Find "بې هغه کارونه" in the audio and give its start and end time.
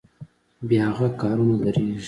0.67-1.55